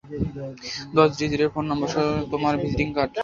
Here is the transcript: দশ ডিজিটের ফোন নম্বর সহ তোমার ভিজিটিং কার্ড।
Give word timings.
দশ 0.97 1.09
ডিজিটের 1.19 1.51
ফোন 1.53 1.65
নম্বর 1.71 1.89
সহ 1.93 2.05
তোমার 2.31 2.53
ভিজিটিং 2.63 2.87
কার্ড। 2.97 3.13